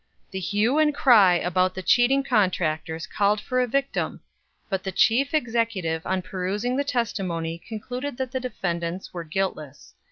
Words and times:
The 0.31 0.39
hue 0.39 0.79
and 0.79 0.95
cry 0.95 1.35
about 1.35 1.75
the 1.75 1.83
cheating 1.83 2.23
contractors 2.23 3.05
called 3.05 3.39
for 3.39 3.59
a 3.61 3.67
victim. 3.67 4.21
But 4.67 4.81
the 4.83 4.91
Chief 4.91 5.31
Executive 5.31 6.03
on 6.07 6.23
perusing 6.23 6.75
the 6.75 6.83
testimony 6.83 7.59
concluded 7.59 8.17
that 8.17 8.31
the 8.31 8.39
defendants 8.39 9.13
were 9.13 9.23
guiltless. 9.23 9.93